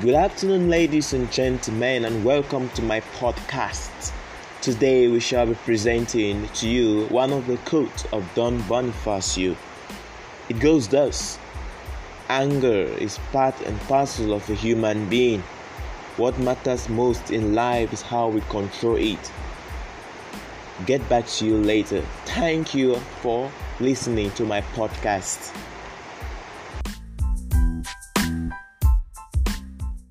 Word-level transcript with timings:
Good 0.00 0.14
afternoon, 0.14 0.70
ladies 0.70 1.12
and 1.12 1.30
gentlemen, 1.30 2.06
and 2.06 2.24
welcome 2.24 2.70
to 2.70 2.82
my 2.82 3.00
podcast. 3.18 4.12
Today, 4.62 5.08
we 5.08 5.20
shall 5.20 5.46
be 5.46 5.54
presenting 5.54 6.48
to 6.48 6.68
you 6.68 7.04
one 7.08 7.32
of 7.32 7.46
the 7.46 7.58
quotes 7.58 8.06
of 8.06 8.26
Don 8.34 8.60
Bonifacio. 8.62 9.54
It 10.48 10.58
goes 10.58 10.88
thus 10.88 11.38
Anger 12.30 12.84
is 12.98 13.18
part 13.30 13.60
and 13.60 13.78
parcel 13.82 14.32
of 14.32 14.48
a 14.48 14.54
human 14.54 15.06
being. 15.10 15.42
What 16.16 16.38
matters 16.38 16.88
most 16.88 17.30
in 17.30 17.54
life 17.54 17.92
is 17.92 18.00
how 18.00 18.28
we 18.28 18.40
control 18.48 18.96
it. 18.96 19.32
Get 20.86 21.06
back 21.10 21.26
to 21.26 21.46
you 21.46 21.58
later. 21.58 22.02
Thank 22.24 22.74
you 22.74 22.96
for 23.20 23.52
listening 23.80 24.30
to 24.32 24.44
my 24.46 24.62
podcast. 24.74 25.54